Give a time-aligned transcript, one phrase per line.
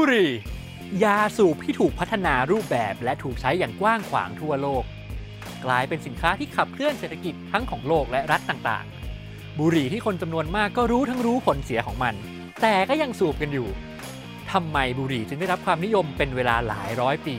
[0.00, 0.32] บุหรี่
[1.04, 4.84] ยาสูบที่ถูกพัฒนารูปแบบและถูกใช้อย่างกว้างขวางทั่วโลก
[5.64, 12.14] กลายเป็นสินค้าที่ขับเคลื่อนเศรษฐกิจทั้งของโลกและรัฐต่างๆ บุหรี่ที่คนจำนวนมากก็รู้ทั้งรู้ผลเสียของมัน
[12.62, 13.68] แต่ก็ยังสูบกันอยู่
[14.52, 17.36] ทำไมบุหรี่จึงได้รับความนิยมเป็นเวลาหลายร้อยปี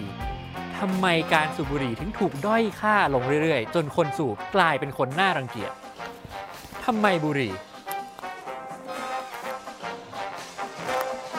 [0.80, 5.72] ทำไมการสูบบุหรี่ถึงถูกด้อยค่าลงเรื่อยๆ จนคนสูบกลายเป็นคนน่ารังเกียจ
[6.86, 7.54] ทำไมบุหรี่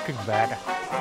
[0.07, 0.97] ถึงแบดอะ ใจ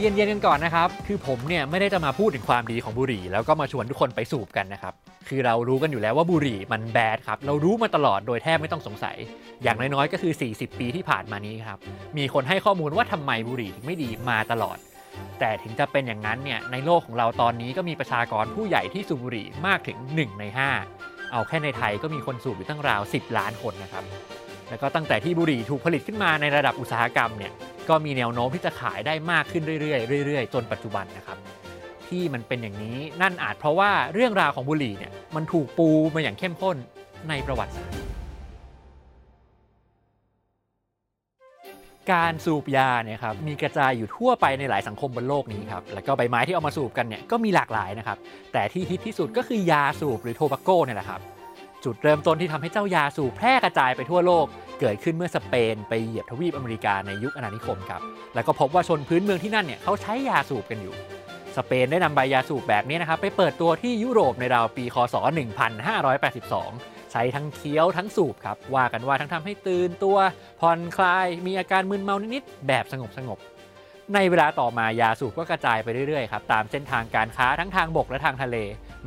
[0.00, 4.94] เย็นๆกันก่อนนะครับ คือผมเนี่ยไม่ได้จะมาพูดถึงความดีของบุหรี่ แล้วก็มาชวนทุกคนไปสูบกันนะครับ
[5.28, 9.16] คือเรารู้กันอยู่แล้วว่าบุหรี่มันแบดครับ เรารู้มาตลอดโดยแทบไม่ต้องสงสัย
[9.62, 11.78] อย่างน้อยๆก็คือ 40 ปีที่ผ่านมานี้ครับ
[12.18, 14.78] มีคนให้ข้อมูลว่าทำไมบุหรี่ถึงไม่ดีมาตลอด
[15.40, 20.44] แต่ถึงจะเป็นอย่างนั้นเนี่ยในโลกของเราตอนนี้ก็มีประชากรผู้ใหญ่ที่สูบบุหรี่มากถึง 1 ใน
[20.88, 24.04] 5 เอาแค่ในไทยก็มีคนสูบอยู่ตั้งราว 10 ล้านคนนะครับ
[24.68, 27.52] แล้วก็ตั้งแต่ที่บุหรี่ถูกผลิตขึ้นมาในระดับอุตสาหกรรมเนี่ย
[27.88, 31.38] ก็มีแนวโน้มที่จะขายได้มากขึ้นเรื่อยๆเรื่อยๆ จนปัจจุบันนะครับ
[32.08, 36.76] ที่มันเป็นอย่างนี้นั่นอาจเพราะว่าเรื่องราวของบุหรี่เนี่ยมันถูกปูมาอย่างเข้มข้น
[37.28, 38.05] ในประวัติศาสตร์
[42.12, 48.18] การสูบยาเนี่ยครับมีกระจายอยู่ทั่วไปในหลายสังคมบนโลกนี้ครับแล้วก็ใบไม้ที่เอามาสูบกันเนี่ยก็มีหลากหลายนะครับ
[48.52, 51.20] แต่ที่ฮิตที่สุดก็คือยาสูบหรือโทบักโก้เนี่ยแหละครับ
[51.84, 54.46] จุดเริ่มต้นที่ทำให้เจ้ายาสูบแพร่กระจายไปทั่วโลก
[54.80, 58.00] เกิดขึ้นเมื่อสเปนไปเหยียบทวีปอเมริกาในยุคอาณานิคมครับ
[58.34, 60.94] แล้วก็พบว่าชนพื้นเมืองที่นั่นเนี่ยเขาใช้ยาสูบกันอยู่
[61.56, 65.14] สเปนได้นำใบยาสูบแบบนี้นะครับไปเปิดตัวที่ยุโรปในราวปีคศ
[66.14, 70.16] 1582 ช้ทั้งเคี้ยวทั้งสูบครับ ว่ากันว่าทั้งทำให้ตื่นตัว
[70.60, 78.56] ผ่อนคลาย มีอาการมึนเมานิดๆแบบสงบสงบๆในเวลาต่อมายาสูบก็กระจายไปเรื่อยๆครับตามเส้นทางการค้าทั้งทางบกและทางทะเล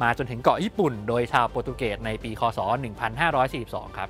[0.01, 2.59] มาจนถึงเกาะญี่ปุ่น โดยชาวโปรตุเกสในปีคศ
[3.29, 4.09] 1542 ครับ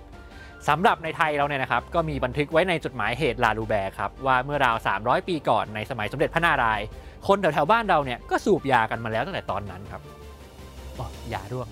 [0.67, 6.85] สำหรับในไทยเราเนี่ยนะครับก็มีบันทึกไว้ในจดหมายเหตุลาลูแบร์ครับว่าเมื่อราว 300 ปีก่อนในสมัยสมเด็จพระนารายณ์
[7.27, 10.01] คนแถวๆบ้านเราเนี่ยก็สูบยากันมาแล้วตั้งแต่ตอนนั้นครับ
[10.99, 11.67] อ๋อยาร่วง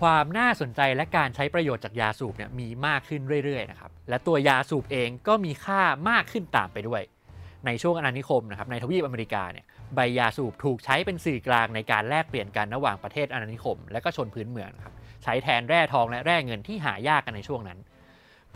[0.00, 7.02] ความน่าสนใจและการใช้ประโยชน์จากยาสูบเนี่ยมีมากขึ้นเรื่อยๆนะครับและตัวยาสูบเองก็มีค่ามากขึ้นตามไปด้วย
[7.66, 17.78] ในช่วงอาณานิคมนะครับในทวีปอเมริกาเนี่ยใบยาสูบถูกใช้เป็นสื่อกลางในการแลกเปลี่ยนกันระหว่างประเทศอาณานิคม และก็ชนพื้นเมืองครับใช้แทนแร่ทองและแร่เงินที่หายากกันในช่วงนั้น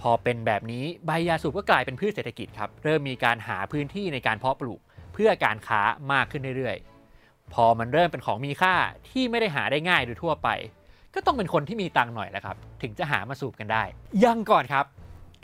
[0.00, 4.80] พอเป็นแบบนี้ใบยาสูบก็กลายเป็นพืชเศรษฐกิจครับเริ่มมีการหาพื้นที่ในการเพาะปลูก
[5.14, 8.74] เพื่อการค้ามากขึ้นเรื่อยๆ พอมันเริ่มเป็นของมีค่า
[9.10, 10.48] ที่ไม่ได้หาได้ง่ายโดยทั่วไป
[11.14, 13.82] ก็ต้องเป็นคนที่มีตังค์หน่อยแหละครับ ถึงจะหามาสูบกันได้
[14.24, 14.86] ยังก่อนครับ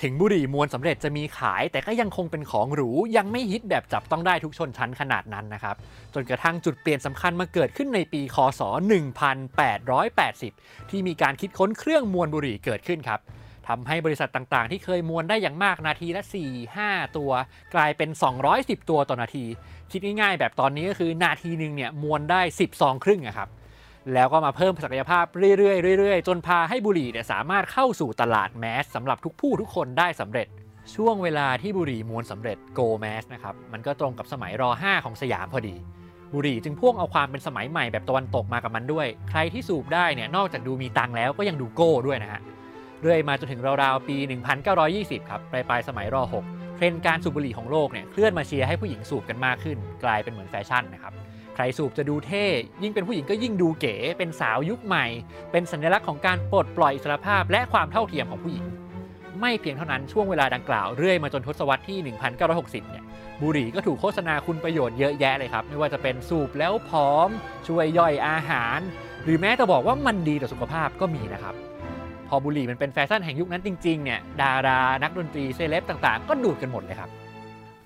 [0.02, 5.76] ถึงบุหรี่มวลสำเร็จจะมีขาย แต่ก็ยังคงเป็นของหรู ยังไม่ฮิตแบบจับต้องได้ทุกชนชั้นขนาดนั้นนะครับ
[6.14, 8.60] จนกระทั่งจุดเปลี่ยนสำคัญมาเกิดขึ้นในปีคศ
[9.70, 13.20] 1880 ที่มีการคิดค้นเครื่องมวลบุหรี่เกิดขึ้นครับ
[13.68, 16.22] ทำให้บริษัทต่างๆ ที่เคยมวลได้อย่างมากนาทีละ
[16.70, 17.30] 4-5 ตัว
[17.74, 18.10] กลายเป็น
[18.50, 19.44] 210 ตัวต่อนาที
[19.90, 23.48] คิดง่ายๆ แบบตอนนี้ก็คือนาทีหนึ่งเนี่ยมวลได้10ซองครึ่งอะครับ
[24.14, 25.24] แล้วก็มาเพิ่มศักยภาพ
[25.58, 30.48] เรื่อยๆเรื่อยๆ จนพาให้บุหรี่เนี่ยสามารถเข้าสู่ตลาดแมสสำหรับทุกผู้ทุกคนได้สำเร็จ
[30.94, 35.76] ช่วงเวลาที่บุหรี่มวลสำเร็จโกแมสนะครับมันก็ตรงกับสมัยร 5 ของสยามพอดี
[36.34, 42.40] บุหรี่จึงพ่วงเอาความเป็นสมัยใหม่แบบตะวันตกมากับมันด้วย ใครที่สูบได้เนี่ยนอกจากดูมีตังแล้วก็ยังดูโก้ด้วยนะฮะ
[43.02, 44.16] เรื่อยมาจนถึงราวๆปี
[44.72, 46.16] 1920 ครับปลายปลายสมัยร
[46.48, 51.12] 6 เทรนด์การสูบบุหรี่ของโลกเนี่ยเคลื่อนมาเชียร์ให้ผู้หญิงสูบกันมากขึ้น กลายเป็นเหมือนแฟชั่นนะครับ
[51.54, 52.46] ใครสูบจะดูเท่
[52.82, 55.06] ยิ่งเป็นผู้หญิงก็ยิ่งดูเก๋ เป็นสาวยุคใหม่
[55.52, 58.64] เป็นสัญลักษณ์ของการปลดปล่อยอิสรภาพและความเท่าเทียมของผู้หญิง
[59.40, 61.98] ไม่เพียงเท่านั้นช่วงเวลาดังกล่าวเรื่อยมาจนทศวรรษที่
[62.46, 63.04] 1960 เนี่ย
[63.42, 67.28] บุหรี่ก็ถูกโฆษณาคุณประโยชน์เยอะแยะเลยครับ ไม่ว่าจะเป็นสูบแล้วผอม
[67.66, 68.78] ช่วยย่อยอาหาร
[69.24, 71.54] หรือแม้แต่บอกว่ามันดีต่อสุขภาพก็มีนะครับ
[72.28, 77.10] พอบุหรี่มันเป็นแฟชั่นแห่งยุคนั้นจริงๆเนี่ยดารานักดนตรีเซเลบต่างๆ ก็ดูดกันหมดเลยครับ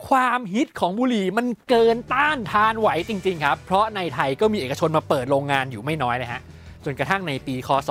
[0.09, 6.43] ความฮิตของบุหรี่มันเกินต้านทานไหวจริง ๆ ครับ เพราะในไทยก็มีเอกชนมาเปิดโรงงานอยู่ไม่น้อยเลยฮะ
[6.85, 7.91] จนกระทั่งในปีคศ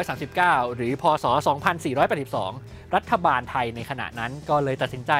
[0.00, 1.24] 1939 หรือพศ
[1.90, 5.12] 2482 รัฐบาลไทยในขณะนั้นก็เลยตัดสินใจ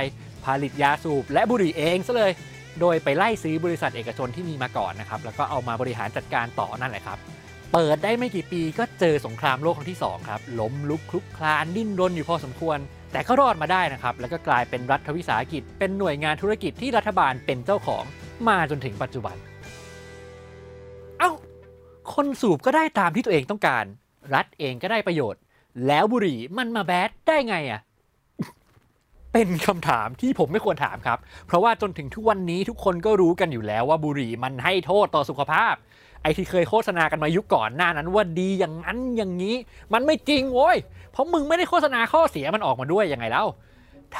[0.45, 2.33] ผลิตยาสูบและบุหรี่เองซะเลย
[2.81, 7.19] โดยไปไล่ซื้อบริษัทเอกชนที่มีมาก่อนนะครับ แล้วก็เอามาบริหารจัดการต่อนั่นแหละครับ
[7.73, 12.79] เปิดได้ไม่กี่ปีก็เจอสงครามโลกครั้งที่ 2 ครับ ล้มลุกคลุกคลานดิ้นรนอยู่พอสมควร
[13.13, 18.05] แต่ก็รอดมาได้นะครับ แล้วก็กลายเป็นรัฐวิสาหกิจ เป็นหน่วยงานธุรกิจที่รัฐบาลเป็นเจ้าของ
[18.49, 19.37] มาจนถึงปัจจุบัน
[21.19, 21.31] เอ้า
[22.15, 23.85] คนสูบก็ได้ตามที่ตัวเองต้องการ
[24.35, 25.41] รัฐเองก็ได้ประโยชน์
[25.87, 27.81] แล้วบุหรี่มันมาแบดได้ไงอะ
[29.33, 35.75] เป็นคำถามที่ผมไม่ควรถามครับ เพราะว่าจนถึงทุกวันนี้ทุกคนก็รู้กันอยู่แล้วว่าบุหรี่มันให้โทษต่อสุขภาพ
[36.23, 39.57] ไอที่เคยโฆษณากันมายุคก่อนหน้านั้นว่าดีอย่างนั้นอย่างนี้
[39.93, 40.77] มันไม่จริงโว้ย
[41.13, 43.47] เพราะมึงไม่ได้โฆษณาข้อเสียมันออกมาด้วยยังไงแล้ว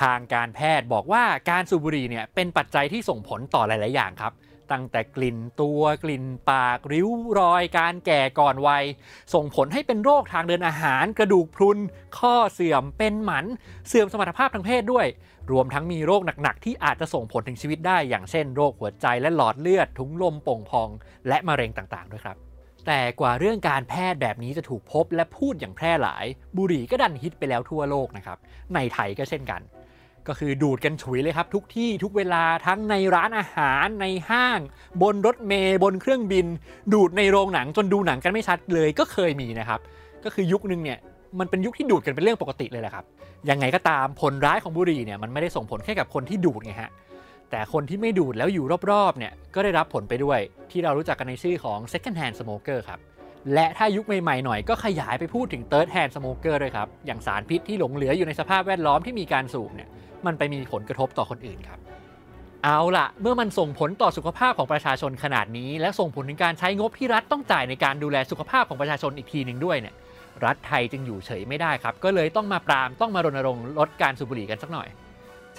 [0.01, 4.33] ทางการแพทย์บอกว่าการสูบบุหรี่เนี่ยเป็นปัจจัยที่ส่งผลต่อหลาย ๆ อย่างครับ
[4.73, 8.85] ตั้งแต่กลิ่นตัวกลิ่นปากริ้วรอยการแก่ก่อนวัย
[9.35, 11.79] ส่งผลให้เป็นโรคทางเดินอาหาร กระดูกพรุน
[12.19, 13.45] ข้อเสื่อมเป็นหมัน
[13.89, 15.07] เสื่อมสมรรถภาพทางเพศด้วย
[15.51, 20.89] รวมทั้งมีโรคหนักๆ ที่อาจจะส่งผลถึงชีวิตได้อย่างเช่นโรคหัวใจและหลอดเลือดถุงลมโป่งพอง
[21.29, 22.37] และมะเร็งต่างๆด้วยครับ
[22.87, 26.25] แต่กว่าเรื่องการแพทย์แบบนี้จะถูกพบและพูดอย่างแพร่หลาย
[26.57, 28.39] บุหรี่ก็ดันฮิตไปแล้วทั่วโลกนะครับ
[28.75, 29.61] ในไทยก็เช่นกัน
[30.29, 34.61] ก็คือดูดกันฉุยเลยครับ ทุกที่ทุกเวลาทั้งในร้านอาหารในห้าง
[35.03, 36.47] บนรถเมย์บนเครื่องบิน
[36.93, 39.81] ดูดในโรงหนังจนดูหนังกันไม่ชัดเลยก็เคยมีนะครับ
[40.25, 40.99] ก็คือยุคนึงเนี่ย
[41.39, 43.05] มันเป็นยุคที่ดูดกันเป็นเรื่องปกติเลยแหละครับ
[43.51, 46.91] ยังไงก็ตามผลร้ายของบุหรี่เนี่ยมันไม่ได้ส่งผลแค่กับคนที่ดูดไงฮะ
[47.51, 50.41] แต่คนที่ไม่ดูดแล้วอยู่รอบๆเนี่ยก็ได้รับผลไปด้วย
[50.71, 53.01] ที่เรารู้จักกันในชื่อของ second hand smoker ครับ
[53.55, 59.89] และถ้ายุคใหม่ๆหน่อยก็ขยายไปพูดถึง third hand smoker ด้วยครับ อย่างสารพิษที่หลงเหลืออยู่ในสภาพแวดล้อมที่มีการสูบเนี่ย
[60.27, 61.79] มันไปมีผลกระทบต่อคนอื่นครับ
[62.65, 69.95] เอาละเมื่อมันส่งผลต่อสุขภาพของประชาชนขนาดนี้ และส่งผลถึงการใช้งบที่รัฐต้องจ่ายในการดูแลสุขภาพของประชาชนอีกทีหนึ่งด้วยเนี่ย
[70.45, 74.89] รัฐไทยจึงอยู่เฉยไม่ได้ครับ ก็เลยต้องมาปรามต้องมารณรงค์ลดการสูบบุหรี่กันสักหน่อย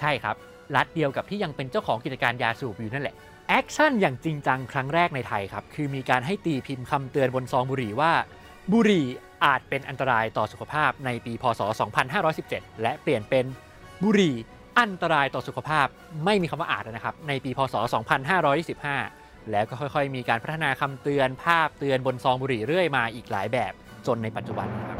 [0.00, 0.36] ใช่ครับ
[0.76, 3.14] รัฐเดียวกับที่ยังเป็นเจ้าของกิจการยาสูบอยู่นั่นแหละ
[3.48, 8.12] action อย่างจริงจังครั้งแรกในไทยครับคือมีการให้ตีพิมพ์คำเตือนบนซองบุหรี่ว่า
[8.72, 9.06] บุหรี่
[9.44, 11.60] อาจเป็นอันตรายต่อสุขภาพในปีพศ
[12.22, 13.44] 2517 และเปลี่ยนเป็น
[14.04, 14.34] บุหรี่
[14.80, 15.86] อันตรายต่อสุขภาพ
[16.24, 17.74] ไม่มีคำว่าอาจนะครับ ในปีพศ
[18.82, 23.72] 2525 แล้วก็ค่อยๆ มีการพัฒนาคำเตือนภาพเตือนบนซองบุหรี่เรื่อยมาอีกหลายแบบ
[24.06, 24.98] จนในปัจจุบันนะครับ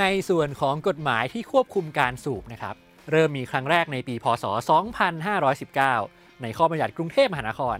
[0.00, 2.74] ในส่วนของกฎหมายที่ควบคุมการสูบนะครับ
[3.10, 4.44] เริ่มมีครั้งแรกในปี พศ
[5.84, 7.76] 2519 ในข้อบัญญัติกรุงเทพมหานคร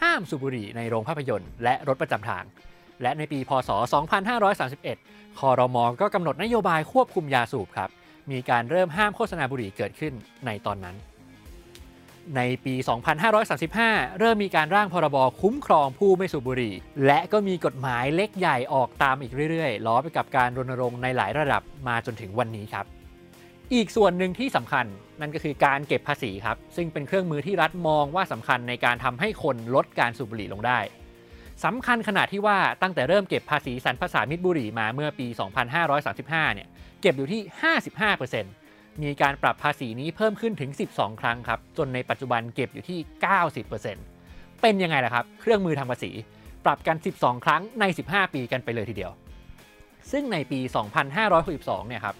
[0.00, 2.44] ห้ามสูบบุหรี่ในโรงภาพยนตร์และรถประจำทาง
[3.02, 3.70] และในปี พศ
[4.54, 7.90] 2531 คอรมอก็กำหนดนโยบายควบคุมยาสูบครับ
[8.30, 10.14] มีการเริ่มห้ามโฆษณาบุหรี่เกิดขึ้น
[10.46, 10.96] ในตอนนั้น
[12.36, 12.74] ในปี
[13.46, 16.74] 2535 เริ่มมีการร่างพรบคุ้มครองผู้ไม่สูบบุหรี่
[17.06, 22.86] และก็มีกฎหมายเล็กใหญ่ออกตามอีกเรื่อยๆ ล้อไปกับการรณรงค์ในหลายระดับมาจนถึงวันนี้ครับ
[23.74, 24.86] อีกส่วนหนึ่งที่สำคัญ
[25.20, 30.78] นั่นก็คือการเก็บภาษีครับ ซึ่งเป็นเครื่องมือที่รัฐมองว่าสำคัญในการทำให้คนลดการสูบบุหรี่ลงได้
[31.64, 35.26] สำคัญขนาดที่ว่าตั้งแต่เริ่มเก็บภาษีสรรพสามิตบุหรี่มาเมื่อปี
[35.90, 36.68] 2535 เนี่ย
[37.00, 37.40] เก็บอยู่ที่
[38.22, 42.98] 55%มีการปรับภาษีนี้เพิ่มขึ้นถึง 12 ครั้งครับ จนในปัจจุบันเก็บอยู่ที่
[43.80, 46.10] 90%เป็นยังไงล่ะครับ เครื่องมือทางภาษี
[46.64, 49.12] ปรับกัน 12 ครั้งใน 15 ปีกันไปเลยทีเดียว
[50.12, 50.60] ซึ่งในปี
[51.24, 52.16] 2562 เนี่ยครับ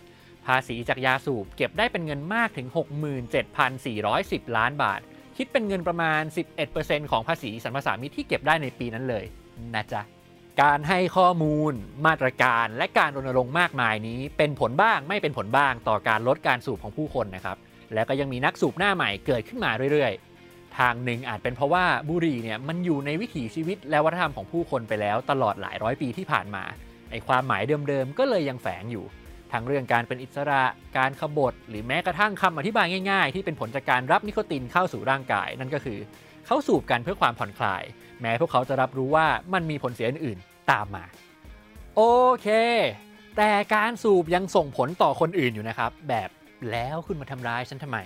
[0.47, 2.67] ภาษีจากยาสูบเก็บได้เป็นเงินมากถึง
[3.83, 5.01] 67,410 ล้านบาท
[5.39, 6.23] คิดเป็นเงินประมาณ
[6.67, 9.25] 11%ของภาษีสรรพสามิตที่เก็บได้ในปีนั้นเลย
[9.75, 10.03] นะจ๊ะ
[10.63, 11.73] การให้ข้อมูล
[12.07, 17.57] มาตรการและการรณรงค์มากมายนี้ เป็นผลบ้างไม่เป็นผลบ้างต่อการลดการสูบของผู้คนนะครับ
[17.95, 26.65] แล้วก็ยังมีนักสูบหน้าใหม่เกิดขึ้นมาเรื่อยๆ ทางหนึ่งอาจเป็นเพราะว่าบุหรี่เนี่ยมันอยู่ในวิถีชีวิตและวัฒนธรรมของผู้คนไปแล้วตลอดหลายร้อยปีที่ผ่านมา
[27.11, 29.05] ไอความหมายเดิมๆก็เลยยังแฝงอยู่
[29.53, 30.65] ทั้งเรื่องการเป็นอิสระ
[30.99, 35.99] การขบฏ หรือแม้กระทั่งคำอธิบายง่ายๆ ที่เป็นผลจากการรับนิโคตินเข้าสู่ร่างกาย นั่นก็คือ
[36.47, 37.83] เขาสูบกันเพื่อความผ่อนคลาย
[38.21, 41.05] แม้พวกเขาจะรับรู้ว่ามันมีผลเสียอื่นๆตามมา
[41.97, 42.03] โอ
[42.41, 42.49] เค
[43.37, 46.31] แต่การสูบยังส่งผลต่อคนอื่นอยู่นะครับ แบบ
[46.71, 47.99] แล้วคุณมาทำร้ายฉันทำไม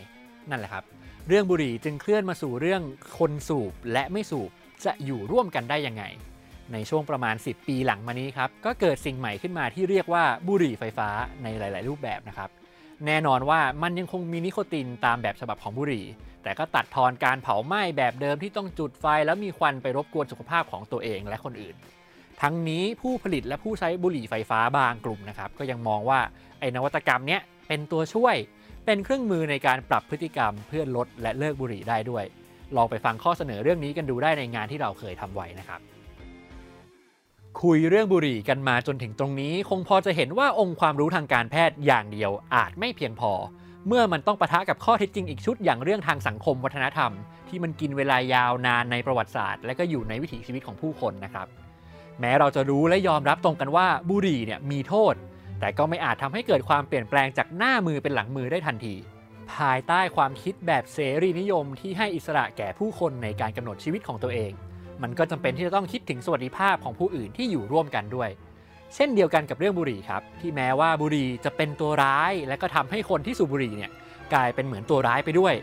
[0.50, 0.84] นั่นแหละครับ
[1.28, 2.82] เรื่องบุหรี่จึงเคลื่อนมาสู่เรื่อง
[3.18, 4.50] คนสูบและไม่สูบ
[4.84, 6.04] จะอยู่ร่วมกันได้ยังไง
[6.72, 11.08] ในช่วงประมาณ 10 ปีหลังมานี้ครับก็เกิดสิ่งใหม่ขึ้นมาที่เรียกว่าบุหรี่ไฟฟ้า
[11.42, 12.50] ในหลาย ๆ รูปแบบนะครับ
[13.06, 16.04] แน่นอนว่ามันยังคงมีนิโคตินตามแบบฉบับของบุหรี่
[16.42, 21.76] แต่ก็ตัดทอนการเผาไหม้แบบเดิมที่ต้องจุดไฟ แล้วมีควันไปรบกวนสุขภาพของตัวเองและคนอื่น
[22.42, 26.20] ทั้งนี้ผู้ผลิตและผู้ใช้บุหรี่ไฟฟ้าบางกลุ่มนะครับก็ยังมองว่า
[26.60, 28.36] ไอ้นวัตกรรมเนี้ยเป็นตัวช่วย
[28.86, 32.24] เป็นเครื่องมือในการปรับพฤติกรรมเพื่อลดและเลิกบุหรี่ได้ด้วย
[32.76, 35.80] ลองไปฟังข้อเสนอเรื่องนี้กันดูได้ในงานที่เราเคยทำไว้นะครับ
[37.60, 43.32] คุยเรื่องบุหรี่กันมาจนถึงตรงนี้ คงพอจะเห็นว่าองค์ความรู้ทางการแพทย์อย่างเดียวอาจไม่เพียงพอ
[43.86, 47.12] เมื่อมันต้องปะทะกับข้อเท็จจริงอีกชุดอย่างเรื่องทางสังคมวัฒนธรรม
[47.48, 51.46] ที่มันกินเวลายาวนานในประวัติศาสตร์ และก็อยู่ในวิถีชีวิตของผู้คนนะครับ
[52.20, 55.14] แม้เราจะรู้และยอมรับตรงกันว่าบุหรี่เนี่ยมีโทษ
[55.60, 58.94] แต่ก็ไม่อาจทำให้เกิดความเปลี่ยนแปลงจากหน้ามือเป็นหลังมือได้ทันที
[59.54, 64.52] ภายใต้ความคิดแบบเสรีนิยมที่ให้อิสระแก่ผู้คนในการกำหนดชีวิตของตัวเอง
[65.02, 68.30] มันก็จำเป็นที่จะต้องคิดถึงสวัสดิภาพของผู้อื่นที่อยู่ร่วมกันด้วย
[68.94, 73.90] เช่นเดียวกันกับเรื่องบุหรี่ครับที่แม้ว่าบุหรี่จะเป็นตัวร้าย และก็ทำให้คนที่สูบบุหรี่เนี่ย
[74.34, 75.54] กลายเป็นเหมือนตัวร้ายไปด้วย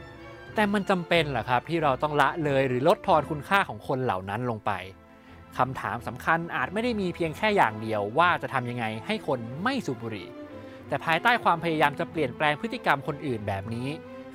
[0.55, 4.71] แต่มันจำเป็นเหรอครับที่เราต้องละเลยหรือลดทอนคุณค่าของคนเหล่านั้นลงไป
[5.57, 10.27] คำถามสำคัญอาจไม่ได้มีเพียงแค่อย่างเดียวว่าจะทำยังไงให้คนไม่สูบบุหรี่
[10.87, 13.87] แต่ภายใต้ความพยายามจะเปลี่ยนแปลงพฤติกรรมคนอื่นแบบนี้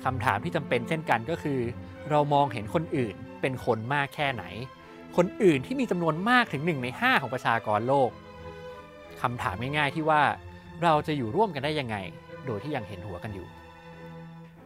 [0.05, 1.59] คำถามที่จำเป็นเช่นกันก็คือ
[2.09, 4.43] เรามองเห็นคนอื่นเป็นคนมากแค่ไหน
[5.17, 8.09] คนอื่นที่มีจำนวนมากถึง 1 ใน 5 ของประชากรโลก
[9.21, 10.21] คำถามง่ายๆที่ว่า
[10.83, 11.95] เราจะอยู่ร่วมกันได้ยังไง
[12.45, 13.47] โดยที่ยังเห็นหัวกันอยู่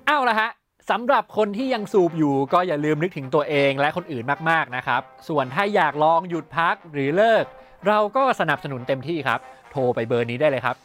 [0.08, 0.50] เอาละฮะ
[0.89, 7.46] สำหรับคนที่ยังสูบอยู่ก็อย่าลืมนึกถึงตัวเองและคนอื่นมากๆนะครับ ส่วนถ้าอยากลองหยุดพักหรือเลิก
[7.88, 9.39] เราก็สนับสนุนเต็มที่ครับ
[9.72, 10.75] โทรไปเบอร์นี้ได้เลยครับ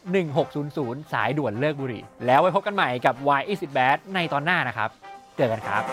[0.51, 4.89] 1600 สายด่วนเลิกบุหรี่ แล้วไว้พบกันใหม่กับ Why Is It Bad ในตอนหน้านะครับ
[5.37, 5.83] เจอกันครับ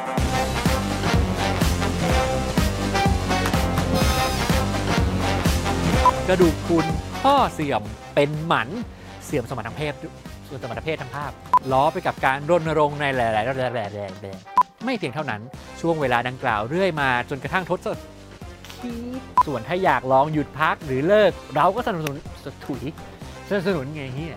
[6.29, 6.87] กระดูกคุณ
[7.23, 7.83] ข้อเสื่อม
[8.15, 8.69] เป็นหมัน
[9.25, 9.93] เสื่อมสมรรถเพศ
[10.49, 11.33] ส่วนสมรรถเพศทั้งภาพ
[11.73, 15.41] ล้อไปกับการรณรงค์ในหลายๆแดงๆไม่เพียงเท่านั้น
[15.81, 17.87] ช่วงเวลาดังกล่าวเรื่อยมาจนกระทั่งทศ
[18.79, 22.17] คิดส่วนถ้าอยากลองหยุดพักหรือเลิก เราก็สนับสนุน
[22.67, 22.83] ถุย
[23.49, 24.37] สนับสนุนไงเฮีย